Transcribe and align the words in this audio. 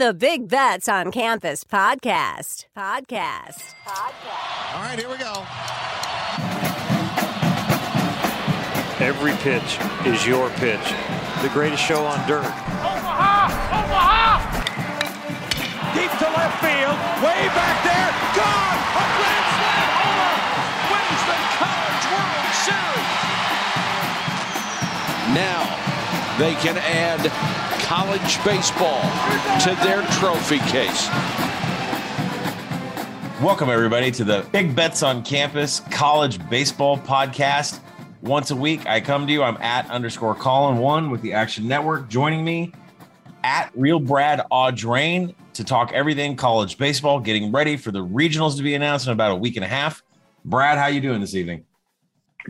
the 0.00 0.14
Big 0.14 0.48
Bets 0.48 0.88
on 0.88 1.12
Campus 1.12 1.62
podcast. 1.62 2.64
Podcast. 2.74 3.74
Podcast. 3.84 4.72
All 4.72 4.80
right, 4.80 4.98
here 4.98 5.10
we 5.10 5.18
go. 5.18 5.44
Every 9.04 9.32
pitch 9.44 9.76
is 10.06 10.26
your 10.26 10.48
pitch. 10.56 10.94
The 11.42 11.50
greatest 11.52 11.82
show 11.84 12.06
on 12.06 12.16
dirt. 12.26 12.46
Omaha! 12.46 13.52
Omaha! 13.76 14.40
Deep 15.92 16.08
to 16.16 16.28
left 16.32 16.56
field, 16.64 16.96
way 17.20 17.52
back 17.52 17.84
there, 17.84 18.08
gone! 18.40 18.80
A 18.96 19.04
grand 19.20 19.48
slam 19.52 19.84
homer 20.00 20.32
wins 20.96 21.22
the 21.28 21.36
College 21.60 22.08
World 22.08 22.48
Series. 22.64 23.20
Now 25.36 25.60
they 26.40 26.56
can 26.56 26.80
add 26.80 27.20
college 27.90 28.44
baseball 28.44 29.00
to 29.58 29.74
their 29.82 30.02
trophy 30.20 30.58
case. 30.70 31.08
Welcome, 33.42 33.68
everybody, 33.68 34.12
to 34.12 34.22
the 34.22 34.46
Big 34.52 34.76
Bets 34.76 35.02
on 35.02 35.24
Campus 35.24 35.80
College 35.90 36.38
Baseball 36.48 36.98
Podcast. 36.98 37.80
Once 38.22 38.52
a 38.52 38.54
week, 38.54 38.86
I 38.86 39.00
come 39.00 39.26
to 39.26 39.32
you. 39.32 39.42
I'm 39.42 39.56
at 39.56 39.90
underscore 39.90 40.36
Collin 40.36 40.78
one 40.78 41.10
with 41.10 41.20
the 41.20 41.32
Action 41.32 41.66
Network. 41.66 42.08
Joining 42.08 42.44
me 42.44 42.72
at 43.42 43.72
Real 43.74 43.98
Brad 43.98 44.46
Audrain 44.52 45.34
to 45.54 45.64
talk 45.64 45.90
everything 45.92 46.36
college 46.36 46.78
baseball, 46.78 47.18
getting 47.18 47.50
ready 47.50 47.76
for 47.76 47.90
the 47.90 48.06
regionals 48.06 48.56
to 48.56 48.62
be 48.62 48.76
announced 48.76 49.08
in 49.08 49.12
about 49.12 49.32
a 49.32 49.36
week 49.36 49.56
and 49.56 49.64
a 49.64 49.68
half. 49.68 50.00
Brad, 50.44 50.78
how 50.78 50.86
you 50.86 51.00
doing 51.00 51.20
this 51.20 51.34
evening? 51.34 51.64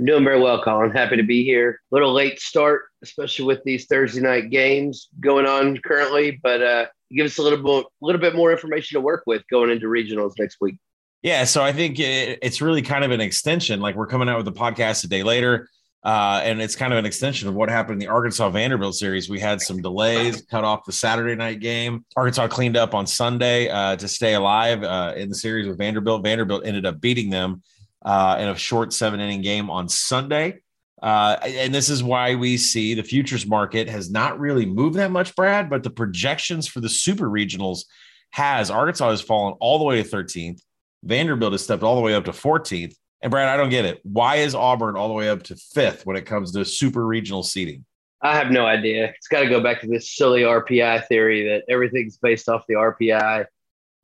Doing 0.04 0.24
very 0.24 0.40
well, 0.40 0.62
Collin. 0.62 0.90
Happy 0.90 1.16
to 1.16 1.22
be 1.22 1.44
here. 1.44 1.80
A 1.90 1.94
little 1.94 2.12
late 2.12 2.40
start, 2.40 2.82
especially 3.02 3.44
with 3.44 3.62
these 3.64 3.86
Thursday 3.86 4.20
night 4.20 4.50
games 4.50 5.08
going 5.20 5.46
on 5.46 5.78
currently, 5.78 6.38
but 6.42 6.62
uh, 6.62 6.86
give 7.12 7.26
us 7.26 7.38
a 7.38 7.42
little 7.42 7.62
bit, 7.62 7.86
little 8.00 8.20
bit 8.20 8.36
more 8.36 8.52
information 8.52 8.94
to 8.96 9.00
work 9.00 9.24
with 9.26 9.42
going 9.50 9.70
into 9.70 9.86
regionals 9.86 10.32
next 10.38 10.58
week. 10.60 10.76
Yeah, 11.22 11.44
so 11.44 11.62
I 11.62 11.72
think 11.72 11.96
it's 11.98 12.62
really 12.62 12.82
kind 12.82 13.04
of 13.04 13.10
an 13.10 13.20
extension. 13.20 13.80
Like 13.80 13.94
we're 13.94 14.06
coming 14.06 14.28
out 14.28 14.36
with 14.36 14.46
the 14.46 14.58
podcast 14.58 15.04
a 15.04 15.08
day 15.08 15.22
later, 15.22 15.68
uh, 16.02 16.40
and 16.42 16.62
it's 16.62 16.74
kind 16.74 16.94
of 16.94 16.98
an 16.98 17.04
extension 17.04 17.46
of 17.46 17.54
what 17.54 17.68
happened 17.68 17.94
in 17.94 17.98
the 17.98 18.06
Arkansas 18.06 18.48
Vanderbilt 18.48 18.94
series. 18.94 19.28
We 19.28 19.38
had 19.38 19.60
some 19.60 19.82
delays, 19.82 20.40
cut 20.42 20.64
off 20.64 20.86
the 20.86 20.92
Saturday 20.92 21.34
night 21.34 21.60
game. 21.60 22.06
Arkansas 22.16 22.48
cleaned 22.48 22.76
up 22.76 22.94
on 22.94 23.06
Sunday 23.06 23.68
uh, 23.68 23.96
to 23.96 24.08
stay 24.08 24.32
alive 24.34 24.82
uh, 24.82 25.12
in 25.14 25.28
the 25.28 25.34
series 25.34 25.66
with 25.66 25.76
Vanderbilt. 25.76 26.22
Vanderbilt 26.22 26.64
ended 26.64 26.86
up 26.86 27.02
beating 27.02 27.28
them 27.28 27.62
uh, 28.04 28.36
in 28.38 28.48
a 28.48 28.56
short 28.56 28.92
seven 28.92 29.20
inning 29.20 29.42
game 29.42 29.70
on 29.70 29.88
Sunday. 29.88 30.60
Uh, 31.02 31.36
and 31.42 31.74
this 31.74 31.88
is 31.88 32.02
why 32.02 32.34
we 32.34 32.56
see 32.56 32.94
the 32.94 33.02
futures 33.02 33.46
market 33.46 33.88
has 33.88 34.10
not 34.10 34.38
really 34.38 34.66
moved 34.66 34.96
that 34.96 35.10
much, 35.10 35.34
Brad, 35.34 35.70
but 35.70 35.82
the 35.82 35.90
projections 35.90 36.66
for 36.66 36.80
the 36.80 36.88
super 36.88 37.28
regionals 37.28 37.84
has 38.32 38.70
Arkansas 38.70 39.10
has 39.10 39.20
fallen 39.20 39.54
all 39.60 39.78
the 39.78 39.84
way 39.84 40.02
to 40.02 40.08
13th. 40.08 40.60
Vanderbilt 41.02 41.52
has 41.52 41.64
stepped 41.64 41.82
all 41.82 41.96
the 41.96 42.02
way 42.02 42.14
up 42.14 42.26
to 42.26 42.32
14th. 42.32 42.94
And 43.22 43.30
Brad, 43.30 43.48
I 43.48 43.56
don't 43.56 43.70
get 43.70 43.84
it. 43.84 44.00
Why 44.02 44.36
is 44.36 44.54
Auburn 44.54 44.96
all 44.96 45.08
the 45.08 45.14
way 45.14 45.28
up 45.28 45.42
to 45.44 45.56
fifth 45.56 46.06
when 46.06 46.16
it 46.16 46.26
comes 46.26 46.52
to 46.52 46.64
super 46.64 47.06
regional 47.06 47.42
seating? 47.42 47.84
I 48.22 48.36
have 48.36 48.50
no 48.50 48.66
idea. 48.66 49.06
It's 49.16 49.28
got 49.28 49.40
to 49.40 49.48
go 49.48 49.62
back 49.62 49.80
to 49.80 49.86
this 49.86 50.14
silly 50.14 50.42
RPI 50.42 51.06
theory 51.06 51.48
that 51.48 51.64
everything's 51.68 52.18
based 52.18 52.48
off 52.48 52.64
the 52.68 52.74
RPI. 52.74 53.46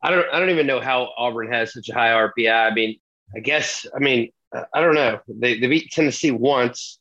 I 0.03 0.11
don't. 0.11 0.27
I 0.33 0.39
don't 0.39 0.51
even 0.51 0.67
know 0.67 0.81
how 0.81 1.13
Auburn 1.19 1.51
has 1.53 1.73
such 1.73 1.89
a 1.89 1.95
high 1.95 2.11
RPI. 2.11 2.71
I 2.71 2.73
mean, 2.73 2.99
I 3.35 3.41
guess, 3.41 3.87
I 3.95 3.99
mean, 3.99 4.31
I 4.53 4.81
don't 4.81 4.95
know. 4.95 5.21
They, 5.29 5.59
they 5.59 5.67
beat 5.67 5.91
Tennessee 5.91 6.31
once, 6.31 6.99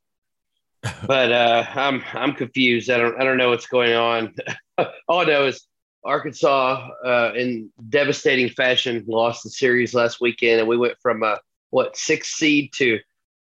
but 1.07 1.31
uh, 1.31 1.65
I'm 1.73 2.03
I'm 2.13 2.33
confused. 2.33 2.89
I 2.89 2.97
don't 2.97 3.19
I 3.19 3.23
don't 3.23 3.37
know 3.37 3.49
what's 3.49 3.67
going 3.67 3.93
on. 3.93 4.35
All 5.07 5.21
I 5.21 5.25
know 5.25 5.45
is 5.47 5.65
Arkansas, 6.03 6.89
uh, 7.03 7.31
in 7.35 7.71
devastating 7.89 8.49
fashion, 8.49 9.03
lost 9.07 9.43
the 9.43 9.49
series 9.49 9.93
last 9.93 10.21
weekend, 10.21 10.59
and 10.59 10.69
we 10.69 10.77
went 10.77 10.97
from 11.01 11.23
a 11.23 11.39
what 11.71 11.97
six 11.97 12.35
seed 12.35 12.71
to 12.73 12.99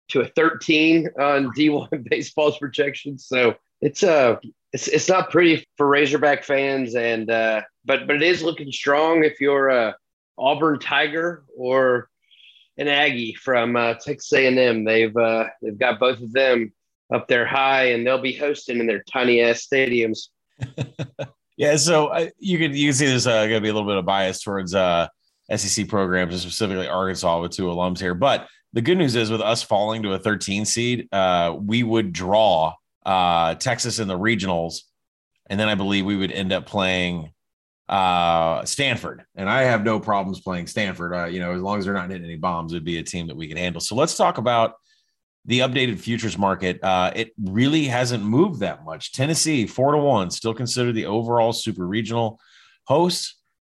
to 0.10 0.22
a 0.22 0.28
13 0.28 1.10
on 1.20 1.46
D1 1.58 2.10
baseball's 2.10 2.58
projections. 2.58 3.26
So 3.26 3.56
it's 3.82 4.04
uh 4.04 4.38
it's 4.74 4.88
it's 4.88 5.10
not 5.10 5.32
pretty 5.32 5.66
for 5.78 5.88
Razorback 5.88 6.44
fans, 6.44 6.96
and 6.96 7.30
uh, 7.30 7.62
but 7.86 8.08
but 8.08 8.18
it 8.18 8.24
is 8.24 8.44
looking 8.44 8.72
strong 8.72 9.24
if 9.24 9.42
you're 9.42 9.70
a 9.70 9.96
Auburn 10.38 10.80
Tiger 10.80 11.44
or 11.58 12.10
an 12.78 12.88
Aggie 12.88 13.34
from 13.34 13.76
uh, 13.76 13.96
Texas 13.96 14.32
A&M. 14.34 14.84
They've 14.84 15.16
uh, 15.16 15.46
they've 15.62 15.78
got 15.78 16.00
both 16.00 16.22
of 16.22 16.32
them 16.32 16.74
up 17.14 17.28
there 17.28 17.46
high, 17.46 17.92
and 17.92 18.06
they'll 18.06 18.22
be 18.22 18.36
hosting 18.36 18.80
in 18.80 18.88
their 18.88 19.04
tiny 19.12 19.42
ass 19.42 19.68
stadiums. 19.72 20.30
yeah, 21.58 21.76
so 21.76 22.08
uh, 22.08 22.30
you 22.38 22.58
can 22.58 22.74
you 22.76 22.88
can 22.88 22.94
see 22.94 23.08
there's 23.08 23.28
uh, 23.28 23.46
going 23.46 23.56
to 23.58 23.62
be 23.62 23.70
a 23.70 23.74
little 23.74 23.88
bit 23.88 23.98
of 23.98 24.06
bias 24.06 24.42
towards 24.42 24.74
uh, 24.74 25.08
SEC 25.56 25.88
programs, 25.88 26.34
and 26.34 26.42
specifically 26.42 26.88
Arkansas 26.88 27.42
with 27.42 27.52
two 27.52 27.66
alums 27.66 28.00
here. 28.00 28.16
But 28.16 28.48
the 28.74 28.82
good 28.82 28.98
news 28.98 29.16
is, 29.16 29.30
with 29.30 29.42
us 29.42 29.62
falling 29.62 30.04
to 30.04 30.14
a 30.14 30.20
13 30.20 30.66
seed, 30.66 31.10
uh, 31.12 31.56
we 31.60 31.84
would 31.84 32.14
draw 32.14 32.74
Texas 33.60 34.00
in 34.00 34.08
the 34.08 34.18
regionals, 34.18 34.82
and 35.50 35.60
then 35.60 35.68
I 35.68 35.76
believe 35.76 36.06
we 36.06 36.16
would 36.16 36.32
end 36.32 36.54
up 36.54 36.66
playing 36.66 37.32
uh, 37.92 38.64
Stanford, 38.64 39.26
and 39.36 39.50
I 39.50 39.64
have 39.64 39.84
no 39.84 40.00
problems 40.00 40.40
playing 40.40 40.68
Stanford. 40.68 41.14
Uh, 41.14 41.26
you 41.26 41.42
know, 41.42 41.52
as 41.52 41.62
long 41.62 41.78
as 41.78 41.86
they're 41.86 41.94
not 41.94 42.10
hitting 42.10 42.24
any 42.24 42.38
bombs, 42.38 42.72
it'd 42.72 42.86
be 42.86 43.00
a 43.00 43.04
team 43.04 43.28
that 43.28 43.36
we 43.36 43.48
can 43.50 43.58
handle. 43.58 43.82
So 43.82 43.96
let's 43.96 44.16
talk 44.16 44.38
about 44.38 44.76
the 45.46 45.60
updated 45.60 46.00
futures 46.00 46.38
market. 46.38 46.82
Uh, 46.82 47.12
it 47.14 47.34
really 47.44 47.86
hasn't 47.86 48.24
moved 48.24 48.62
that 48.62 48.86
much. 48.86 49.12
Tennessee 49.12 49.68
four 49.68 49.92
to 49.92 49.98
one, 49.98 50.32
still 50.32 50.54
considered 50.54 50.94
the 50.94 51.06
overall 51.06 51.52
super 51.52 51.86
regional 51.86 52.40
host, 52.86 53.36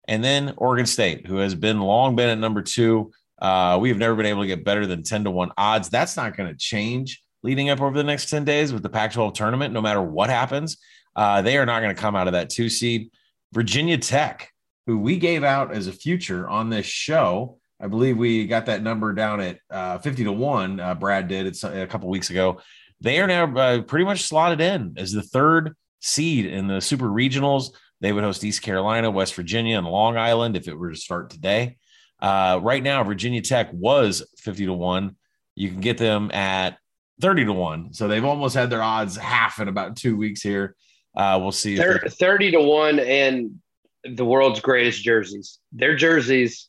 and 0.07 0.23
then 0.23 0.53
Oregon 0.57 0.85
State, 0.85 1.25
who 1.25 1.37
has 1.37 1.55
been 1.55 1.81
long 1.81 2.15
been 2.15 2.29
at 2.29 2.37
number 2.37 2.61
two. 2.61 3.11
Uh, 3.41 3.79
we 3.81 3.89
have 3.89 3.97
never 3.97 4.15
been 4.15 4.27
able 4.27 4.41
to 4.41 4.47
get 4.47 4.63
better 4.63 4.85
than 4.85 5.01
ten 5.01 5.23
to 5.23 5.31
one 5.31 5.51
odds. 5.57 5.89
That's 5.89 6.15
not 6.15 6.37
going 6.37 6.51
to 6.51 6.55
change 6.55 7.23
leading 7.41 7.71
up 7.71 7.81
over 7.81 7.97
the 7.97 8.03
next 8.03 8.29
ten 8.29 8.45
days 8.45 8.71
with 8.71 8.83
the 8.83 8.89
Pac-12 8.89 9.33
tournament. 9.33 9.73
No 9.73 9.81
matter 9.81 10.03
what 10.03 10.29
happens, 10.29 10.77
uh, 11.15 11.41
they 11.41 11.57
are 11.57 11.65
not 11.65 11.81
going 11.81 11.95
to 11.95 11.99
come 11.99 12.15
out 12.15 12.27
of 12.27 12.33
that 12.33 12.51
two 12.51 12.69
seed. 12.69 13.09
Virginia 13.53 13.97
Tech, 13.97 14.49
who 14.87 14.97
we 14.97 15.17
gave 15.17 15.43
out 15.43 15.73
as 15.73 15.87
a 15.87 15.93
future 15.93 16.49
on 16.49 16.69
this 16.69 16.85
show. 16.85 17.59
I 17.79 17.87
believe 17.87 18.17
we 18.17 18.47
got 18.47 18.65
that 18.65 18.81
number 18.81 19.13
down 19.13 19.41
at 19.41 19.59
uh, 19.69 19.99
50 19.99 20.23
to 20.25 20.31
1. 20.31 20.79
Uh, 20.79 20.95
Brad 20.95 21.27
did 21.27 21.45
it 21.45 21.63
a 21.63 21.87
couple 21.87 22.09
weeks 22.09 22.29
ago. 22.29 22.61
They 22.99 23.19
are 23.19 23.27
now 23.27 23.55
uh, 23.55 23.81
pretty 23.81 24.05
much 24.05 24.23
slotted 24.23 24.59
in 24.59 24.95
as 24.97 25.11
the 25.11 25.21
third 25.21 25.75
seed 26.01 26.45
in 26.45 26.67
the 26.67 26.81
super 26.81 27.07
regionals. 27.07 27.75
They 28.01 28.11
would 28.11 28.23
host 28.23 28.43
East 28.43 28.61
Carolina, 28.61 29.11
West 29.11 29.35
Virginia, 29.35 29.77
and 29.77 29.87
Long 29.87 30.17
Island 30.17 30.57
if 30.57 30.67
it 30.67 30.77
were 30.77 30.91
to 30.91 30.97
start 30.97 31.29
today. 31.29 31.77
Uh, 32.19 32.59
right 32.63 32.81
now, 32.81 33.03
Virginia 33.03 33.41
Tech 33.41 33.69
was 33.71 34.23
50 34.39 34.65
to 34.65 34.73
1. 34.73 35.15
You 35.55 35.69
can 35.69 35.81
get 35.81 35.97
them 35.97 36.31
at 36.31 36.77
30 37.21 37.45
to 37.45 37.53
1. 37.53 37.93
So 37.93 38.07
they've 38.07 38.25
almost 38.25 38.55
had 38.55 38.69
their 38.69 38.81
odds 38.81 39.15
half 39.15 39.59
in 39.59 39.67
about 39.67 39.95
two 39.95 40.17
weeks 40.17 40.41
here. 40.41 40.75
Uh, 41.15 41.39
we'll 41.41 41.51
see. 41.51 41.77
30, 41.77 42.09
30 42.09 42.51
to 42.51 42.61
1 42.61 42.99
and 42.99 43.59
the 44.03 44.25
world's 44.25 44.59
greatest 44.59 45.03
jerseys. 45.03 45.59
Their 45.71 45.95
jerseys, 45.95 46.67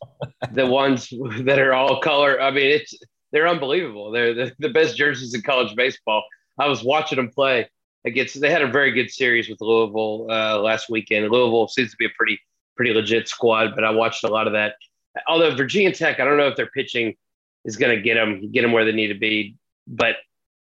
the 0.53 0.67
ones 0.81 1.13
that 1.41 1.59
are 1.59 1.73
all 1.73 2.01
color. 2.01 2.41
I 2.41 2.51
mean, 2.51 2.67
it's 2.67 2.95
they're 3.33 3.49
unbelievable. 3.49 4.11
They're 4.13 4.35
the, 4.35 4.53
the 4.61 4.69
best 4.69 4.97
jerseys 4.97 5.35
in 5.35 5.43
college 5.43 5.75
baseball. 5.75 6.23
I 6.59 6.69
was 6.69 6.85
watching 6.85 7.17
them 7.17 7.31
play 7.31 7.69
against. 8.05 8.41
They 8.41 8.51
had 8.51 8.63
a 8.63 8.69
very 8.69 8.93
good 8.93 9.11
series 9.11 9.49
with 9.49 9.61
Louisville 9.61 10.27
uh, 10.31 10.61
last 10.61 10.89
weekend. 10.89 11.29
Louisville 11.31 11.67
seems 11.67 11.91
to 11.91 11.97
be 11.97 12.07
a 12.07 12.11
pretty 12.17 12.39
pretty 12.77 12.93
legit 12.93 13.29
squad, 13.29 13.75
but 13.75 13.85
I 13.85 13.91
watched 13.91 14.25
a 14.25 14.29
lot 14.29 14.47
of 14.47 14.53
that. 14.53 14.75
Although 15.29 15.55
Virginia 15.57 15.93
Tech, 15.93 16.21
I 16.21 16.25
don't 16.25 16.37
know 16.37 16.49
if 16.49 16.57
their 16.57 16.71
pitching 16.71 17.15
is 17.65 17.77
going 17.77 17.97
to 17.97 18.01
get 18.01 18.15
them 18.15 18.53
get 18.53 18.63
them 18.63 18.73
where 18.73 18.85
they 18.85 18.93
need 18.93 19.09
to 19.09 19.19
be, 19.19 19.57
but 19.89 20.17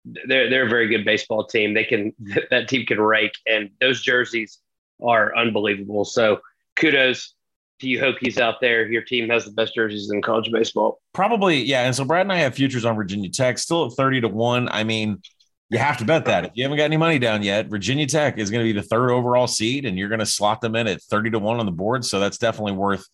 they're 0.06 0.50
they're 0.50 0.66
a 0.66 0.70
very 0.70 0.88
good 0.88 1.06
baseball 1.06 1.46
team. 1.46 1.74
They 1.74 1.84
can 1.84 2.14
that 2.50 2.68
team 2.68 2.86
can 2.86 3.00
rake, 3.00 3.34
and 3.48 3.70
those 3.80 4.02
jerseys 4.02 4.60
are 5.02 5.36
unbelievable. 5.36 6.06
So 6.06 6.40
kudos 6.76 7.34
to 7.80 7.88
you 7.88 8.00
Hokies 8.00 8.40
out 8.40 8.62
there. 8.62 8.88
Your 8.88 9.02
team 9.02 9.30
has 9.30 9.46
the 9.46 9.52
best 9.52 9.76
jerseys 9.76 10.12
in 10.12 10.22
college 10.22 10.52
baseball. 10.52 11.00
Probably, 11.14 11.62
yeah. 11.62 11.86
And 11.86 11.96
so 11.96 12.06
Brad 12.06 12.22
and 12.22 12.32
I 12.32 12.38
have 12.38 12.56
futures 12.56 12.86
on 12.86 12.96
Virginia 12.96 13.30
Tech, 13.30 13.58
still 13.58 13.86
at 13.86 13.94
thirty 13.94 14.22
to 14.22 14.28
one. 14.28 14.70
I 14.70 14.84
mean, 14.84 15.22
you 15.70 15.78
have 15.78 15.98
to 15.98 16.06
bet 16.06 16.26
that 16.26 16.46
if 16.46 16.52
you 16.56 16.64
haven't 16.64 16.78
got 16.78 16.86
any 16.86 16.98
money 16.98 17.20
down 17.20 17.44
yet, 17.44 17.68
Virginia 17.68 18.06
Tech 18.06 18.38
is 18.38 18.50
going 18.50 18.66
to 18.66 18.74
be 18.74 18.80
the 18.80 18.86
third 18.86 19.12
overall 19.12 19.48
seed, 19.48 19.86
and 19.86 19.98
you're 19.98 20.10
going 20.10 20.20
to 20.20 20.26
slot 20.26 20.62
them 20.62 20.76
in 20.76 20.88
at 20.88 21.02
thirty 21.02 21.30
to 21.30 21.40
one 21.40 21.60
on 21.60 21.66
the 21.66 21.72
board. 21.72 22.04
So 22.06 22.20
that's 22.20 22.38
definitely 22.38 22.74
worth 22.74 23.06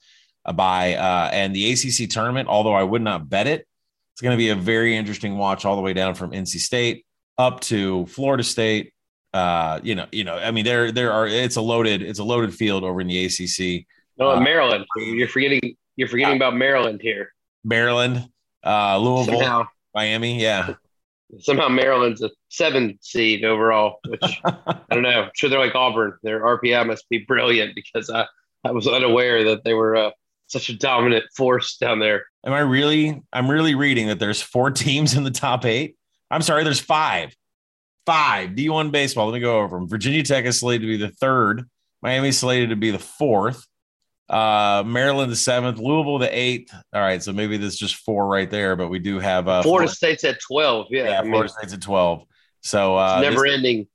a 0.46 0.54
buy. 0.54 0.96
Uh, 0.96 1.30
and 1.31 1.56
the 1.56 1.72
ACC 1.72 2.10
tournament, 2.10 2.48
although 2.48 2.74
I 2.74 2.84
would 2.84 3.02
not 3.02 3.30
bet 3.30 3.48
it, 3.48 3.68
it's 4.19 4.21
going 4.25 4.38
to 4.38 4.38
be 4.38 4.50
a 4.50 4.56
very 4.56 4.98
interesting 4.98 5.38
watch 5.38 5.63
all 5.63 5.77
the 5.77 5.81
way 5.81 5.94
down 5.94 6.13
from 6.13 6.31
NC 6.31 6.57
State 6.60 7.06
up 7.38 7.62
to 7.62 8.06
Florida 8.07 8.44
State. 8.44 8.92
Uh, 9.33 9.80
you 9.81 9.95
know, 9.95 10.07
you 10.12 10.25
know, 10.25 10.36
I 10.36 10.51
mean, 10.51 10.66
there 10.66 10.92
there 10.92 11.13
are 11.13 11.25
it's 11.25 11.56
a 11.56 11.62
loaded 11.62 12.01
it's 12.01 12.19
a 12.19 12.24
loaded 12.25 12.54
field 12.54 12.83
over 12.83 13.00
in 13.00 13.07
the 13.07 13.24
ACC. 13.24 13.86
Oh, 14.19 14.31
uh, 14.31 14.39
Maryland. 14.42 14.86
You're 14.98 15.30
forgetting 15.30 15.77
you're 15.95 16.10
forgetting 16.10 16.36
about 16.36 16.54
Maryland 16.54 17.00
here. 17.01 17.31
Maryland, 17.63 18.27
uh, 18.66 18.98
Louisville, 18.98 19.39
Somehow. 19.39 19.68
Miami. 19.95 20.42
Yeah. 20.42 20.74
Somehow 21.39 21.69
Maryland's 21.69 22.22
a 22.22 22.30
seven 22.50 23.00
seed 23.01 23.45
overall, 23.45 24.00
which 24.06 24.42
I 24.44 24.81
don't 24.92 25.04
know. 25.04 25.22
I'm 25.22 25.31
sure 25.33 25.50
they're 25.50 25.60
like 25.60 25.75
Auburn. 25.75 26.18
Their 26.24 26.42
RPI 26.42 26.86
must 26.86 27.07
be 27.07 27.19
brilliant 27.19 27.74
because 27.74 28.10
I 28.10 28.25
I 28.65 28.72
was 28.72 28.86
unaware 28.86 29.45
that 29.45 29.63
they 29.63 29.74
were 29.74 29.95
uh, 29.95 30.12
such 30.50 30.69
a 30.69 30.78
dominant 30.78 31.25
force 31.36 31.78
down 31.78 32.00
there. 32.00 32.25
Am 32.46 32.54
I 32.54 32.60
really? 32.60 33.22
I'm 33.31 33.50
really 33.50 33.75
reading 33.75 34.07
that 34.07 34.19
there's 34.19 34.42
four 34.42 34.72
teams 34.72 35.16
in 35.16 35.24
the 35.24 35.31
top 35.31 35.66
eight. 35.66 35.96
I'm 36.30 36.42
sorry, 36.42 36.63
there's 36.63 36.80
five. 36.80 37.36
Five 38.06 38.51
D1 38.51 38.92
baseball. 38.92 39.28
Let 39.28 39.36
me 39.36 39.40
go 39.40 39.60
over 39.60 39.78
them. 39.78 39.88
Virginia 39.88 40.24
Tech 40.24 40.46
is 40.46 40.60
slated 40.60 40.81
to 40.81 40.88
be 40.88 40.98
the 40.98 41.12
third. 41.12 41.69
Miami 42.01 42.31
slated 42.31 42.72
to 42.72 42.75
be 42.75 42.92
the 42.92 43.00
fourth. 43.00 43.66
Uh, 44.30 44.84
Maryland 44.86 45.31
the 45.31 45.36
seventh. 45.36 45.80
Louisville 45.80 46.19
the 46.19 46.36
eighth. 46.36 46.74
All 46.94 47.01
right, 47.01 47.22
so 47.22 47.34
maybe 47.34 47.57
there's 47.57 47.75
just 47.75 47.96
four 47.96 48.28
right 48.28 48.50
there, 48.50 48.75
but 48.75 48.90
we 48.90 49.00
do 49.00 49.19
have 49.19 49.48
uh, 49.48 49.62
Florida, 49.62 49.88
Florida 49.88 49.96
State's 49.96 50.24
at 50.24 50.40
twelve. 50.40 50.88
Yeah, 50.90 51.04
yeah, 51.04 51.22
Florida 51.22 51.40
mean, 51.40 51.50
State's 51.50 51.74
at 51.74 51.81
twelve. 51.81 52.25
So 52.62 52.96
uh, 52.96 53.22
never 53.22 53.44
this, 53.44 53.54
ending, 53.54 53.88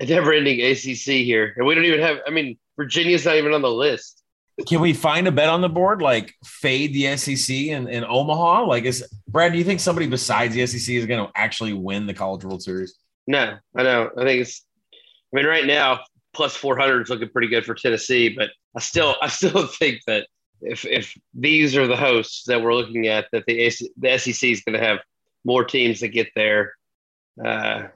never 0.00 0.32
ending 0.32 0.60
ACC 0.60 1.24
here, 1.24 1.54
and 1.56 1.66
we 1.66 1.74
don't 1.74 1.84
even 1.84 2.00
have. 2.00 2.18
I 2.26 2.30
mean, 2.30 2.58
Virginia's 2.76 3.26
not 3.26 3.36
even 3.36 3.52
on 3.52 3.62
the 3.62 3.70
list. 3.70 4.22
Can 4.66 4.80
we 4.80 4.94
find 4.94 5.28
a 5.28 5.32
bet 5.32 5.48
on 5.50 5.60
the 5.60 5.68
board 5.68 6.00
like 6.00 6.34
fade 6.44 6.94
the 6.94 7.16
SEC 7.16 7.54
in, 7.54 7.88
in 7.88 8.04
Omaha? 8.04 8.64
Like, 8.64 8.84
is 8.84 9.06
Brad? 9.28 9.52
Do 9.52 9.58
you 9.58 9.64
think 9.64 9.80
somebody 9.80 10.06
besides 10.06 10.54
the 10.54 10.66
SEC 10.66 10.94
is 10.94 11.04
going 11.04 11.24
to 11.24 11.30
actually 11.34 11.74
win 11.74 12.06
the 12.06 12.14
College 12.14 12.44
World 12.44 12.62
Series? 12.62 12.94
No, 13.26 13.58
I 13.76 13.82
know. 13.82 14.10
I 14.16 14.24
think 14.24 14.40
it's. 14.42 14.64
I 14.92 15.36
mean, 15.36 15.46
right 15.46 15.66
now, 15.66 16.00
plus 16.32 16.56
four 16.56 16.78
hundred 16.78 17.02
is 17.02 17.10
looking 17.10 17.28
pretty 17.28 17.48
good 17.48 17.66
for 17.66 17.74
Tennessee, 17.74 18.30
but 18.30 18.50
I 18.74 18.80
still, 18.80 19.16
I 19.20 19.28
still 19.28 19.66
think 19.78 20.00
that 20.06 20.26
if 20.62 20.86
if 20.86 21.14
these 21.34 21.76
are 21.76 21.86
the 21.86 21.96
hosts 21.96 22.44
that 22.46 22.62
we're 22.62 22.74
looking 22.74 23.08
at, 23.08 23.26
that 23.32 23.44
the 23.46 23.70
the 23.98 24.18
SEC 24.18 24.48
is 24.48 24.62
going 24.62 24.78
to 24.78 24.84
have 24.84 25.00
more 25.44 25.64
teams 25.64 26.00
that 26.00 26.08
get 26.08 26.28
there. 26.34 26.72
Uh, 27.44 27.88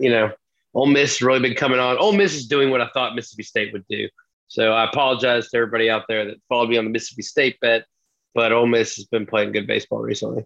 you 0.00 0.10
know, 0.10 0.32
Ole 0.74 0.86
Miss 0.86 1.22
really 1.22 1.40
been 1.40 1.54
coming 1.54 1.78
on. 1.78 1.96
Ole 1.98 2.12
Miss 2.12 2.34
is 2.34 2.46
doing 2.46 2.70
what 2.70 2.80
I 2.80 2.88
thought 2.92 3.14
Mississippi 3.14 3.42
State 3.44 3.72
would 3.72 3.86
do. 3.88 4.08
So 4.48 4.72
I 4.72 4.84
apologize 4.84 5.48
to 5.50 5.56
everybody 5.56 5.90
out 5.90 6.04
there 6.08 6.24
that 6.26 6.36
followed 6.48 6.68
me 6.68 6.76
on 6.76 6.84
the 6.84 6.90
Mississippi 6.90 7.22
State 7.22 7.60
bet, 7.60 7.84
but 8.34 8.52
Ole 8.52 8.66
Miss 8.66 8.96
has 8.96 9.06
been 9.06 9.26
playing 9.26 9.52
good 9.52 9.66
baseball 9.66 10.00
recently. 10.00 10.44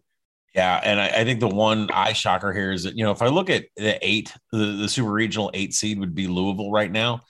Yeah, 0.55 0.81
and 0.83 0.99
I, 1.00 1.09
I, 1.09 1.25
think 1.25 1.41
the 1.41 1.49
one 1.49 1.91
eye 1.93 2.15
shocker 2.15 2.53
here 2.53 2.73
is 2.73 2.85
that 2.85 2.97
you 2.97 3.05
know 3.05 3.12
if 3.12 3.23
I 3.23 3.27
look 3.27 3.50
at 3.50 3.67
the 3.77 3.99
eight, 4.06 4.35
the, 4.50 4.77
the 4.77 4.89
super 4.89 5.12
regional 5.12 5.50
eight 5.53 5.75
seed 5.75 6.00
would 6.00 6.15
be 6.15 6.27
Louisville 6.27 6.73
right 6.73 6.91
now. 6.91 7.21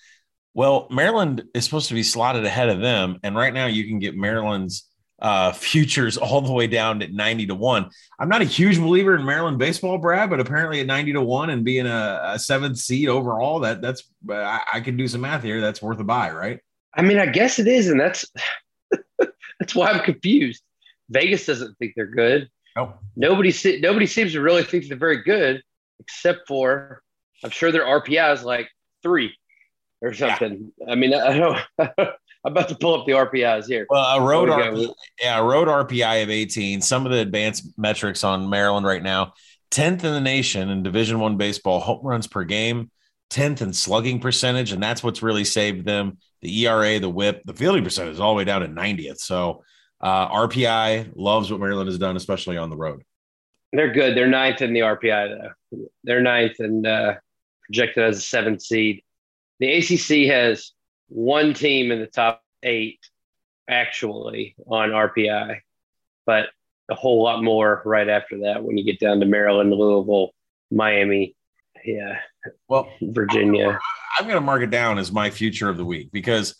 Well, 0.54 0.86
Maryland 0.90 1.44
is 1.52 1.64
supposed 1.64 1.88
to 1.88 1.94
be 1.94 2.02
slotted 2.02 2.44
ahead 2.44 2.68
of 2.68 2.80
them, 2.80 3.18
and 3.22 3.36
right 3.36 3.52
now 3.52 3.66
you 3.66 3.86
can 3.86 3.98
get 3.98 4.16
Maryland's 4.16 4.87
uh, 5.20 5.52
futures 5.52 6.16
all 6.18 6.40
the 6.40 6.52
way 6.52 6.66
down 6.66 7.02
at 7.02 7.12
90 7.12 7.46
to 7.46 7.54
1. 7.54 7.90
I'm 8.18 8.28
not 8.28 8.42
a 8.42 8.46
huge 8.46 8.78
believer 8.78 9.14
in 9.14 9.24
Maryland 9.24 9.58
baseball, 9.58 9.98
Brad, 9.98 10.30
but 10.30 10.40
apparently 10.40 10.80
at 10.80 10.86
90 10.86 11.14
to 11.14 11.22
1 11.22 11.50
and 11.50 11.64
being 11.64 11.86
a, 11.86 12.20
a 12.24 12.38
seventh 12.38 12.78
seed 12.78 13.08
overall, 13.08 13.60
that 13.60 13.80
that's 13.80 14.04
I, 14.30 14.62
I 14.74 14.80
can 14.80 14.96
do 14.96 15.08
some 15.08 15.22
math 15.22 15.42
here. 15.42 15.60
That's 15.60 15.82
worth 15.82 16.00
a 16.00 16.04
buy, 16.04 16.30
right? 16.30 16.60
I 16.94 17.02
mean, 17.02 17.18
I 17.18 17.26
guess 17.26 17.58
it 17.58 17.68
is, 17.68 17.88
and 17.88 18.00
that's 18.00 18.24
that's 19.60 19.74
why 19.74 19.90
I'm 19.90 20.02
confused. 20.04 20.62
Vegas 21.10 21.46
doesn't 21.46 21.76
think 21.78 21.94
they're 21.96 22.06
good. 22.06 22.48
Nope. 22.76 22.98
Nobody 23.16 23.52
nobody 23.80 24.06
seems 24.06 24.32
to 24.32 24.40
really 24.40 24.62
think 24.62 24.88
they're 24.88 24.96
very 24.96 25.22
good, 25.22 25.62
except 26.00 26.46
for 26.46 27.02
I'm 27.44 27.50
sure 27.50 27.70
their 27.70 27.84
RPI 27.84 28.34
is 28.34 28.44
like 28.44 28.68
three 29.02 29.34
or 30.00 30.14
something. 30.14 30.72
Yeah. 30.78 30.92
I 30.92 30.94
mean, 30.94 31.14
I 31.14 31.36
don't 31.36 31.58
I'm 32.44 32.52
about 32.52 32.68
to 32.68 32.76
pull 32.76 32.98
up 32.98 33.06
the 33.06 33.12
RPIs 33.12 33.66
here. 33.66 33.86
Well, 33.90 34.18
a 34.18 34.24
road, 34.24 34.48
RPI, 34.48 34.92
yeah, 35.20 35.40
a 35.40 35.44
road 35.44 35.68
RPI 35.68 36.22
of 36.22 36.30
18. 36.30 36.80
Some 36.80 37.04
of 37.04 37.12
the 37.12 37.18
advanced 37.18 37.76
metrics 37.76 38.22
on 38.22 38.48
Maryland 38.48 38.86
right 38.86 39.02
now, 39.02 39.32
10th 39.70 40.04
in 40.04 40.12
the 40.12 40.20
nation 40.20 40.68
in 40.70 40.82
Division 40.82 41.18
One 41.18 41.36
baseball, 41.36 41.80
home 41.80 42.00
runs 42.02 42.26
per 42.26 42.44
game, 42.44 42.90
10th 43.30 43.60
in 43.60 43.72
slugging 43.72 44.20
percentage, 44.20 44.72
and 44.72 44.82
that's 44.82 45.02
what's 45.02 45.22
really 45.22 45.44
saved 45.44 45.84
them. 45.84 46.18
The 46.42 46.66
ERA, 46.66 47.00
the 47.00 47.10
WHIP, 47.10 47.42
the 47.44 47.54
fielding 47.54 47.82
percentage 47.82 48.14
is 48.14 48.20
all 48.20 48.32
the 48.32 48.38
way 48.38 48.44
down 48.44 48.60
to 48.60 48.68
90th. 48.68 49.18
So 49.18 49.64
uh, 50.00 50.28
RPI 50.28 51.12
loves 51.16 51.50
what 51.50 51.60
Maryland 51.60 51.88
has 51.88 51.98
done, 51.98 52.16
especially 52.16 52.56
on 52.56 52.70
the 52.70 52.76
road. 52.76 53.02
They're 53.72 53.92
good. 53.92 54.16
They're 54.16 54.28
ninth 54.28 54.62
in 54.62 54.72
the 54.72 54.80
RPI 54.80 55.52
though. 55.70 55.88
They're 56.04 56.22
ninth 56.22 56.60
and 56.60 56.86
uh, 56.86 57.14
projected 57.64 58.04
as 58.04 58.18
a 58.18 58.20
seventh 58.20 58.62
seed. 58.62 59.02
The 59.60 59.72
ACC 59.74 60.32
has 60.32 60.72
one 61.08 61.54
team 61.54 61.90
in 61.90 62.00
the 62.00 62.06
top 62.06 62.42
eight 62.62 63.00
actually 63.68 64.54
on 64.66 64.90
RPI, 64.90 65.60
but 66.26 66.48
a 66.90 66.94
whole 66.94 67.22
lot 67.22 67.42
more 67.42 67.82
right 67.84 68.08
after 68.08 68.40
that 68.40 68.62
when 68.62 68.78
you 68.78 68.84
get 68.84 68.98
down 68.98 69.20
to 69.20 69.26
Maryland, 69.26 69.70
Louisville, 69.70 70.32
Miami, 70.70 71.34
yeah, 71.84 72.18
well, 72.68 72.88
Virginia. 73.00 73.78
I'm 74.18 74.24
going 74.24 74.36
to 74.36 74.40
mark 74.40 74.62
it 74.62 74.70
down 74.70 74.98
as 74.98 75.12
my 75.12 75.30
future 75.30 75.68
of 75.68 75.76
the 75.76 75.84
week 75.84 76.10
because, 76.12 76.54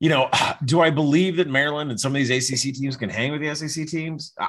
you 0.00 0.08
know, 0.08 0.28
do 0.64 0.80
I 0.80 0.90
believe 0.90 1.36
that 1.36 1.48
Maryland 1.48 1.90
and 1.90 2.00
some 2.00 2.14
of 2.14 2.22
these 2.22 2.30
ACC 2.30 2.74
teams 2.74 2.96
can 2.96 3.08
hang 3.08 3.32
with 3.32 3.40
the 3.40 3.54
SEC 3.54 3.86
teams? 3.86 4.32
Uh, 4.38 4.48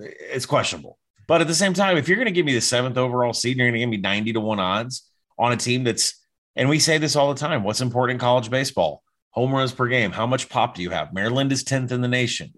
it's 0.00 0.46
questionable. 0.46 0.98
But 1.26 1.40
at 1.40 1.48
the 1.48 1.54
same 1.54 1.74
time, 1.74 1.96
if 1.96 2.08
you're 2.08 2.16
going 2.16 2.26
to 2.26 2.32
give 2.32 2.46
me 2.46 2.54
the 2.54 2.60
seventh 2.60 2.96
overall 2.96 3.32
seed, 3.32 3.56
you're 3.56 3.66
going 3.66 3.74
to 3.74 3.80
give 3.80 3.88
me 3.88 3.96
90 3.96 4.34
to 4.34 4.40
one 4.40 4.60
odds 4.60 5.10
on 5.38 5.52
a 5.52 5.56
team 5.56 5.82
that's 5.82 6.14
and 6.56 6.68
we 6.68 6.78
say 6.78 6.98
this 6.98 7.16
all 7.16 7.32
the 7.32 7.38
time. 7.38 7.62
What's 7.62 7.80
important 7.80 8.16
in 8.16 8.20
college 8.20 8.50
baseball? 8.50 9.02
Home 9.32 9.54
runs 9.54 9.72
per 9.72 9.86
game. 9.86 10.12
How 10.12 10.26
much 10.26 10.48
pop 10.48 10.74
do 10.74 10.82
you 10.82 10.90
have? 10.90 11.12
Maryland 11.12 11.52
is 11.52 11.62
10th 11.62 11.92
in 11.92 12.00
the 12.00 12.08
nation. 12.08 12.54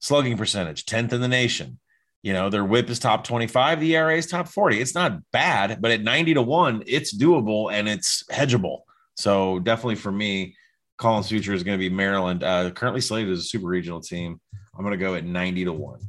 Slugging 0.00 0.36
percentage, 0.36 0.84
10th 0.84 1.12
in 1.12 1.20
the 1.20 1.28
nation. 1.28 1.78
You 2.22 2.34
know, 2.34 2.50
their 2.50 2.64
whip 2.64 2.90
is 2.90 2.98
top 2.98 3.24
25, 3.24 3.80
the 3.80 3.96
ERA 3.96 4.16
is 4.16 4.26
top 4.26 4.46
40. 4.46 4.78
It's 4.78 4.94
not 4.94 5.18
bad, 5.32 5.80
but 5.80 5.90
at 5.90 6.02
90 6.02 6.34
to 6.34 6.42
1, 6.42 6.84
it's 6.86 7.16
doable 7.16 7.72
and 7.72 7.88
it's 7.88 8.22
hedgeable. 8.30 8.80
So 9.16 9.58
definitely 9.58 9.94
for 9.94 10.12
me, 10.12 10.54
Collin's 10.98 11.30
future 11.30 11.54
is 11.54 11.62
going 11.62 11.78
to 11.78 11.80
be 11.80 11.88
Maryland. 11.88 12.44
Uh, 12.44 12.70
currently 12.72 13.00
slated 13.00 13.32
as 13.32 13.38
a 13.38 13.42
super 13.42 13.66
regional 13.66 14.02
team. 14.02 14.38
I'm 14.76 14.84
going 14.84 14.92
to 14.92 15.02
go 15.02 15.14
at 15.14 15.24
90 15.24 15.64
to 15.64 15.72
1. 15.72 16.00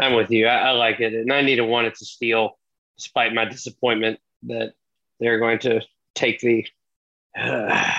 I'm 0.00 0.14
with 0.14 0.30
you. 0.30 0.46
I, 0.46 0.68
I 0.68 0.70
like 0.70 1.00
it. 1.00 1.12
At 1.12 1.26
90 1.26 1.56
to 1.56 1.64
1, 1.64 1.84
it's 1.84 2.00
a 2.00 2.04
steal, 2.04 2.56
despite 2.96 3.34
my 3.34 3.44
disappointment 3.44 4.20
that 4.44 4.74
they're 5.18 5.40
going 5.40 5.58
to 5.60 5.80
take 6.14 6.40
the 6.40 6.66
uh, 7.38 7.92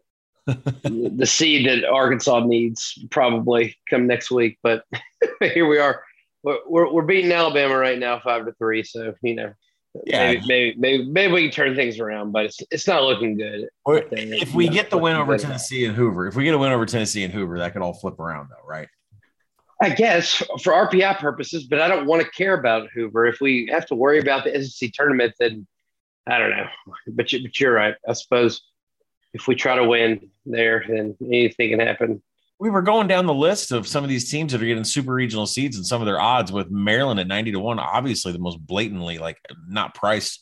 the 0.46 1.26
seed 1.26 1.66
that 1.66 1.84
Arkansas 1.84 2.40
needs 2.40 2.98
probably 3.10 3.76
come 3.88 4.06
next 4.06 4.30
week. 4.30 4.58
But 4.62 4.84
here 5.40 5.66
we 5.66 5.78
are. 5.78 6.02
We're, 6.42 6.58
we're, 6.66 6.92
we're 6.92 7.02
beating 7.02 7.32
Alabama 7.32 7.76
right 7.76 7.98
now, 7.98 8.20
five 8.20 8.44
to 8.44 8.52
three. 8.52 8.82
So 8.82 9.14
you 9.22 9.34
know, 9.34 9.54
yeah, 10.04 10.32
maybe, 10.32 10.44
maybe, 10.46 10.74
maybe, 10.78 11.04
maybe 11.10 11.32
we 11.32 11.42
can 11.42 11.50
turn 11.50 11.76
things 11.76 12.00
around, 12.00 12.32
but 12.32 12.46
it's 12.46 12.60
it's 12.70 12.86
not 12.86 13.04
looking 13.04 13.36
good. 13.36 13.68
if 13.86 14.54
we 14.54 14.68
get 14.68 14.90
the 14.90 14.98
win 14.98 15.16
over 15.16 15.38
Tennessee 15.38 15.84
and 15.84 15.94
Hoover, 15.94 16.26
if 16.26 16.34
we 16.34 16.44
get 16.44 16.54
a 16.54 16.58
win 16.58 16.72
over 16.72 16.84
Tennessee 16.84 17.24
and 17.24 17.32
Hoover, 17.32 17.58
that 17.58 17.72
could 17.72 17.82
all 17.82 17.94
flip 17.94 18.18
around, 18.18 18.48
though, 18.50 18.66
right? 18.68 18.88
I 19.80 19.90
guess 19.90 20.34
for 20.62 20.72
RPI 20.72 21.18
purposes, 21.18 21.64
but 21.64 21.80
I 21.80 21.88
don't 21.88 22.06
want 22.06 22.22
to 22.22 22.30
care 22.30 22.54
about 22.54 22.88
Hoover. 22.94 23.26
If 23.26 23.40
we 23.40 23.68
have 23.70 23.86
to 23.86 23.94
worry 23.94 24.18
about 24.18 24.44
the 24.44 24.64
SEC 24.64 24.92
tournament, 24.92 25.34
then 25.38 25.66
I 26.26 26.38
don't 26.38 26.50
know, 26.50 26.66
but, 27.08 27.32
you, 27.32 27.42
but 27.42 27.60
you're 27.60 27.74
right. 27.74 27.94
I 28.08 28.12
suppose 28.14 28.62
if 29.34 29.48
we 29.48 29.54
try 29.54 29.76
to 29.76 29.84
win 29.84 30.30
there, 30.46 30.84
then 30.88 31.16
anything 31.20 31.70
can 31.70 31.80
happen. 31.80 32.22
We 32.60 32.70
were 32.70 32.82
going 32.82 33.08
down 33.08 33.26
the 33.26 33.34
list 33.34 33.72
of 33.72 33.86
some 33.86 34.04
of 34.04 34.08
these 34.08 34.30
teams 34.30 34.52
that 34.52 34.62
are 34.62 34.66
getting 34.66 34.84
super 34.84 35.12
regional 35.12 35.46
seeds 35.46 35.76
and 35.76 35.84
some 35.84 36.00
of 36.00 36.06
their 36.06 36.20
odds 36.20 36.52
with 36.52 36.70
Maryland 36.70 37.20
at 37.20 37.26
90 37.26 37.52
to 37.52 37.60
1, 37.60 37.78
obviously 37.78 38.32
the 38.32 38.38
most 38.38 38.64
blatantly 38.64 39.18
like 39.18 39.38
not 39.68 39.94
priced 39.94 40.40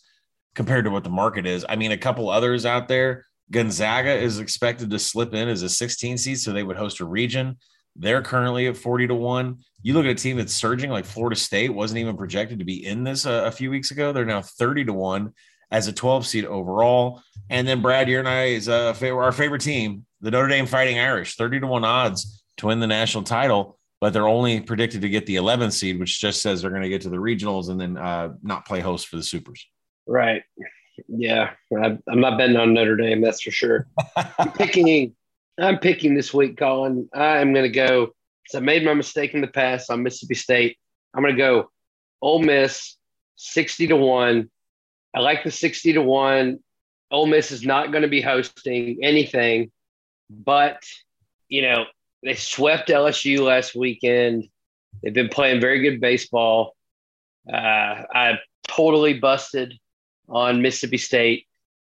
compared 0.54 0.84
to 0.84 0.90
what 0.90 1.04
the 1.04 1.10
market 1.10 1.46
is. 1.46 1.64
I 1.68 1.76
mean, 1.76 1.92
a 1.92 1.96
couple 1.96 2.28
others 2.28 2.66
out 2.66 2.86
there. 2.86 3.24
Gonzaga 3.50 4.14
is 4.14 4.38
expected 4.38 4.90
to 4.90 4.98
slip 4.98 5.34
in 5.34 5.48
as 5.48 5.62
a 5.62 5.68
16 5.68 6.18
seed, 6.18 6.38
so 6.38 6.52
they 6.52 6.62
would 6.62 6.76
host 6.76 7.00
a 7.00 7.04
region. 7.04 7.56
They're 7.96 8.22
currently 8.22 8.66
at 8.68 8.76
40 8.76 9.08
to 9.08 9.14
1. 9.14 9.58
You 9.82 9.94
look 9.94 10.04
at 10.04 10.10
a 10.10 10.14
team 10.14 10.36
that's 10.36 10.54
surging 10.54 10.90
like 10.90 11.04
Florida 11.04 11.36
State 11.36 11.74
wasn't 11.74 11.98
even 11.98 12.16
projected 12.16 12.58
to 12.58 12.64
be 12.64 12.86
in 12.86 13.04
this 13.04 13.26
a, 13.26 13.44
a 13.46 13.50
few 13.50 13.70
weeks 13.70 13.90
ago. 13.90 14.12
They're 14.12 14.24
now 14.24 14.42
30 14.42 14.84
to 14.86 14.92
1 14.92 15.32
as 15.72 15.88
a 15.88 15.92
12 15.92 16.26
seed 16.26 16.44
overall. 16.44 17.22
And 17.50 17.66
then 17.66 17.82
Brad, 17.82 18.08
you 18.08 18.18
and 18.18 18.28
I 18.28 18.44
is 18.44 18.68
uh, 18.68 18.94
our 19.02 19.32
favorite 19.32 19.62
team, 19.62 20.06
the 20.20 20.30
Notre 20.30 20.46
Dame 20.46 20.66
Fighting 20.66 21.00
Irish, 21.00 21.34
30 21.34 21.60
to 21.60 21.66
1 21.66 21.84
odds 21.84 22.44
to 22.58 22.66
win 22.66 22.78
the 22.78 22.86
national 22.86 23.24
title, 23.24 23.78
but 24.00 24.12
they're 24.12 24.28
only 24.28 24.60
predicted 24.60 25.00
to 25.00 25.08
get 25.08 25.26
the 25.26 25.36
11th 25.36 25.72
seed, 25.72 25.98
which 25.98 26.20
just 26.20 26.42
says 26.42 26.60
they're 26.62 26.70
going 26.70 26.82
to 26.82 26.88
get 26.88 27.00
to 27.02 27.08
the 27.08 27.16
regionals 27.16 27.70
and 27.70 27.80
then 27.80 27.96
uh, 27.96 28.34
not 28.42 28.66
play 28.66 28.80
host 28.80 29.08
for 29.08 29.16
the 29.16 29.22
Supers. 29.22 29.66
Right. 30.06 30.42
Yeah. 31.08 31.50
I'm 31.74 32.02
not 32.20 32.38
betting 32.38 32.56
on 32.56 32.74
Notre 32.74 32.96
Dame, 32.96 33.22
that's 33.22 33.40
for 33.40 33.50
sure. 33.50 33.86
I'm 34.38 34.52
picking, 34.52 35.14
I'm 35.58 35.78
picking 35.78 36.14
this 36.14 36.34
week, 36.34 36.58
Collin. 36.58 37.08
I'm 37.14 37.54
going 37.54 37.64
to 37.64 37.74
go. 37.74 38.10
So 38.48 38.58
I 38.58 38.60
made 38.60 38.84
my 38.84 38.92
mistake 38.92 39.32
in 39.32 39.40
the 39.40 39.46
past 39.46 39.90
on 39.90 40.02
Mississippi 40.02 40.34
State. 40.34 40.76
I'm 41.14 41.22
going 41.22 41.34
to 41.34 41.38
go 41.38 41.70
Ole 42.20 42.42
Miss 42.42 42.96
60 43.36 43.86
to 43.88 43.96
1 43.96 44.50
I 45.14 45.20
like 45.20 45.44
the 45.44 45.50
60 45.50 45.94
to 45.94 46.02
1. 46.02 46.58
Ole 47.10 47.26
Miss 47.26 47.50
is 47.50 47.64
not 47.64 47.92
going 47.92 48.02
to 48.02 48.08
be 48.08 48.22
hosting 48.22 48.98
anything, 49.02 49.70
but, 50.30 50.82
you 51.48 51.62
know, 51.62 51.84
they 52.22 52.34
swept 52.34 52.88
LSU 52.88 53.40
last 53.40 53.74
weekend. 53.74 54.48
They've 55.02 55.12
been 55.12 55.28
playing 55.28 55.60
very 55.60 55.80
good 55.82 56.00
baseball. 56.00 56.74
Uh, 57.52 57.56
I 57.56 58.38
totally 58.68 59.18
busted 59.18 59.78
on 60.28 60.62
Mississippi 60.62 60.98
State. 60.98 61.46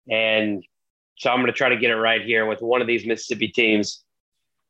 And 0.09 0.63
so 1.17 1.29
I'm 1.29 1.37
going 1.37 1.47
to 1.47 1.53
try 1.53 1.69
to 1.69 1.77
get 1.77 1.91
it 1.91 1.97
right 1.97 2.21
here 2.21 2.45
with 2.45 2.61
one 2.61 2.81
of 2.81 2.87
these 2.87 3.05
Mississippi 3.05 3.49
teams. 3.49 4.03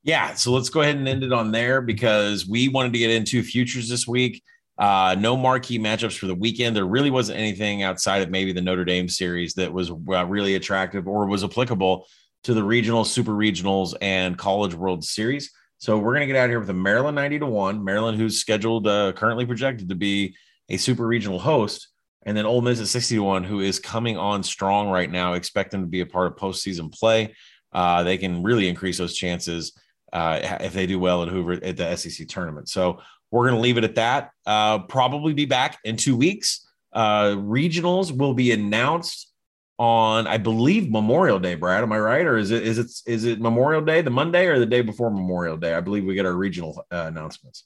Yeah, 0.03 0.33
so 0.33 0.51
let's 0.51 0.69
go 0.69 0.81
ahead 0.81 0.95
and 0.95 1.07
end 1.07 1.23
it 1.23 1.33
on 1.33 1.51
there 1.51 1.81
because 1.81 2.47
we 2.47 2.69
wanted 2.69 2.93
to 2.93 2.99
get 2.99 3.11
into 3.11 3.43
futures 3.43 3.89
this 3.89 4.07
week. 4.07 4.41
Uh, 4.79 5.13
no 5.19 5.35
marquee 5.35 5.77
matchups 5.77 6.17
for 6.17 6.27
the 6.27 6.33
weekend. 6.35 6.73
There 6.73 6.85
really 6.85 7.11
wasn't 7.11 7.37
anything 7.37 7.83
outside 7.83 8.21
of 8.21 8.29
maybe 8.29 8.53
the 8.53 8.61
Notre 8.61 8.85
Dame 8.85 9.09
series 9.09 9.53
that 9.55 9.73
was 9.73 9.91
uh, 9.91 10.25
really 10.25 10.55
attractive 10.55 11.05
or 11.05 11.27
was 11.27 11.43
applicable 11.43 12.07
to 12.45 12.53
the 12.53 12.63
regional, 12.63 13.03
super 13.03 13.33
regionals, 13.33 13.93
and 14.01 14.37
College 14.37 14.73
World 14.73 15.03
Series. 15.03 15.51
So 15.79 15.97
we're 15.97 16.13
going 16.13 16.27
to 16.27 16.33
get 16.33 16.37
out 16.37 16.49
here 16.49 16.61
with 16.61 16.69
a 16.69 16.73
Maryland 16.73 17.15
90 17.15 17.39
to 17.39 17.45
1. 17.45 17.83
Maryland, 17.83 18.17
who's 18.17 18.39
scheduled, 18.39 18.87
uh, 18.87 19.11
currently 19.13 19.45
projected 19.45 19.89
to 19.89 19.95
be 19.95 20.35
a 20.69 20.77
super 20.77 21.05
regional 21.05 21.39
host. 21.39 21.89
And 22.25 22.37
then 22.37 22.45
Ole 22.45 22.61
Miss 22.61 22.79
at 22.79 22.87
60 22.87 23.15
to 23.15 23.23
1, 23.23 23.43
who 23.43 23.59
is 23.59 23.79
coming 23.79 24.17
on 24.17 24.43
strong 24.43 24.89
right 24.89 25.11
now, 25.11 25.33
expect 25.33 25.71
them 25.71 25.81
to 25.81 25.87
be 25.87 26.01
a 26.01 26.05
part 26.05 26.27
of 26.27 26.37
postseason 26.37 26.93
play. 26.93 27.33
Uh, 27.73 28.03
they 28.03 28.17
can 28.17 28.43
really 28.43 28.69
increase 28.69 28.97
those 28.97 29.15
chances 29.15 29.73
uh, 30.13 30.39
if 30.61 30.73
they 30.73 30.85
do 30.85 30.99
well 30.99 31.23
at 31.23 31.29
Hoover 31.29 31.53
at 31.63 31.77
the 31.77 31.95
SEC 31.95 32.27
tournament. 32.27 32.67
So 32.69 32.99
we're 33.31 33.47
going 33.47 33.55
to 33.55 33.61
leave 33.61 33.77
it 33.77 33.83
at 33.83 33.95
that. 33.95 34.31
Uh, 34.45 34.79
probably 34.79 35.33
be 35.33 35.45
back 35.45 35.77
in 35.83 35.97
two 35.97 36.15
weeks. 36.15 36.67
Uh, 36.91 37.35
regionals 37.35 38.15
will 38.15 38.33
be 38.33 38.51
announced 38.51 39.31
on, 39.77 40.27
I 40.27 40.37
believe, 40.37 40.91
Memorial 40.91 41.39
Day. 41.39 41.55
Brad, 41.55 41.83
am 41.83 41.93
I 41.93 41.99
right, 41.99 42.25
or 42.25 42.37
is 42.37 42.51
it 42.51 42.63
is 42.63 42.77
it 42.77 42.87
is 43.05 43.25
it 43.25 43.39
Memorial 43.39 43.81
Day, 43.81 44.01
the 44.01 44.09
Monday, 44.09 44.47
or 44.47 44.59
the 44.59 44.65
day 44.65 44.81
before 44.81 45.09
Memorial 45.09 45.57
Day? 45.57 45.73
I 45.73 45.79
believe 45.79 46.03
we 46.03 46.15
get 46.15 46.25
our 46.25 46.35
regional 46.35 46.85
uh, 46.91 47.05
announcements. 47.07 47.65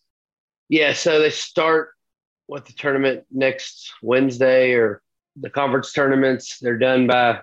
Yeah, 0.69 0.93
so 0.93 1.19
they 1.19 1.29
start 1.29 1.89
with 2.47 2.65
the 2.65 2.73
tournament 2.73 3.23
next 3.31 3.91
Wednesday, 4.01 4.73
or 4.73 5.01
the 5.37 5.49
conference 5.49 5.91
tournaments. 5.93 6.59
They're 6.59 6.77
done 6.77 7.07
by 7.07 7.41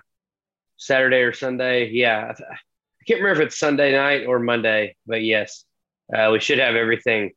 Saturday 0.77 1.17
or 1.17 1.33
Sunday. 1.33 1.89
Yeah, 1.89 2.33
I, 2.37 2.55
can't 3.07 3.19
remember 3.19 3.41
if 3.41 3.47
it's 3.47 3.59
Sunday 3.59 3.91
night 3.93 4.25
or 4.25 4.39
Monday, 4.39 4.95
but 5.05 5.23
yes, 5.23 5.65
uh, 6.15 6.29
we 6.31 6.39
should 6.39 6.59
have 6.59 6.75
everything 6.75 7.31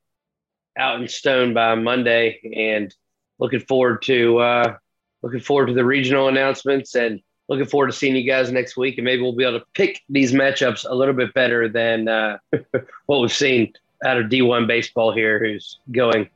out 0.76 1.00
in 1.00 1.09
stone 1.09 1.54
by 1.54 1.75
Monday, 1.75 2.40
and 2.57 2.95
looking 3.38 3.61
forward 3.61 4.02
to 4.02 4.38
uh, 4.38 4.76
looking 5.23 5.40
forward 5.40 5.66
to 5.66 5.75
the 5.75 5.85
regional 5.85 6.28
announcements 6.28 6.95
and 6.95 7.21
looking 7.49 7.66
forward 7.66 7.87
to 7.87 7.93
seeing 7.93 8.16
you 8.16 8.26
guys 8.26 8.50
next 8.50 8.76
week. 8.76 8.99
And 8.99 9.04
maybe 9.04 9.23
we'll 9.23 9.37
be 9.37 9.45
able 9.45 9.61
to 9.61 9.66
pick 9.75 10.02
these 10.09 10.33
matchups 10.33 10.88
a 10.88 10.95
little 10.95 11.14
bit 11.14 11.35
better 11.35 11.69
than 11.69 12.09
uh, 12.09 12.38
what 13.07 13.21
we've 13.21 13.33
seen 13.33 13.73
out 14.04 14.19
of 14.19 14.26
D1 14.26 14.66
baseball 14.66 15.12
here, 15.12 15.38
who's 15.38 15.78
going 15.93 16.28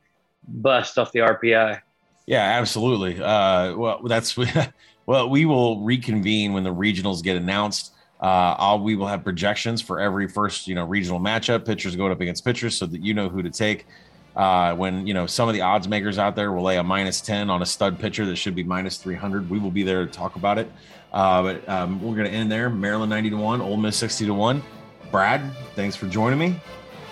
bust 0.47 0.97
off 0.97 1.11
the 1.11 1.19
RPI. 1.19 1.81
Yeah, 2.25 2.43
absolutely. 2.43 3.21
Uh, 3.21 3.75
well, 3.75 4.01
that's 4.03 4.37
well, 5.05 5.29
we 5.29 5.45
will 5.45 5.81
reconvene 5.81 6.53
when 6.53 6.63
the 6.63 6.73
regionals 6.73 7.23
get 7.23 7.37
announced. 7.37 7.93
Uh, 8.21 8.55
I'll, 8.57 8.79
we 8.79 8.95
will 8.95 9.07
have 9.07 9.23
projections 9.23 9.81
for 9.81 9.99
every 9.99 10.27
first, 10.27 10.67
you 10.67 10.75
know, 10.75 10.85
regional 10.85 11.19
matchup. 11.19 11.65
Pitchers 11.65 11.95
going 11.95 12.11
up 12.11 12.19
against 12.21 12.43
pitchers, 12.43 12.75
so 12.75 12.85
that 12.85 13.03
you 13.03 13.13
know 13.13 13.29
who 13.29 13.41
to 13.41 13.49
take. 13.49 13.87
Uh, 14.35 14.75
when 14.75 15.05
you 15.05 15.13
know 15.13 15.25
some 15.25 15.47
of 15.49 15.53
the 15.53 15.61
odds 15.61 15.87
makers 15.87 16.17
out 16.17 16.35
there 16.35 16.51
will 16.51 16.63
lay 16.63 16.77
a 16.77 16.83
minus 16.83 17.19
10 17.21 17.49
on 17.49 17.61
a 17.61 17.65
stud 17.65 17.99
pitcher 17.99 18.25
that 18.25 18.35
should 18.35 18.55
be 18.55 18.63
minus 18.63 18.97
300 18.97 19.49
we 19.49 19.59
will 19.59 19.71
be 19.71 19.83
there 19.83 20.05
to 20.05 20.11
talk 20.11 20.35
about 20.35 20.57
it. 20.57 20.71
Uh, 21.11 21.41
but 21.41 21.67
um, 21.67 22.01
we're 22.01 22.15
going 22.15 22.29
to 22.29 22.33
end 22.33 22.51
there. 22.51 22.69
Maryland 22.69 23.09
90 23.09 23.31
to 23.31 23.37
1 23.37 23.61
Ole 23.61 23.77
miss 23.77 23.97
60 23.97 24.27
to 24.27 24.33
1 24.33 24.63
brad 25.11 25.41
thanks 25.75 25.95
for 25.95 26.07
joining 26.07 26.39
me. 26.39 26.59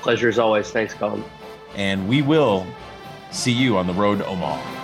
Pleasure 0.01 0.29
as 0.29 0.39
always. 0.39 0.69
Thanks 0.69 0.93
collin. 0.93 1.23
And 1.75 2.07
we 2.07 2.21
will 2.21 2.65
see 3.31 3.51
you 3.51 3.77
on 3.77 3.87
the 3.87 3.93
road 3.93 4.19
to 4.19 4.25
omaha 4.25 4.76